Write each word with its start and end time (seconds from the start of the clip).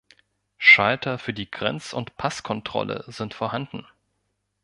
Schalter 0.57 1.19
für 1.19 1.31
die 1.31 1.51
Grenz- 1.51 1.93
und 1.93 2.17
Passkontrolle 2.17 3.05
sind 3.09 3.35
vorhanden. 3.35 3.85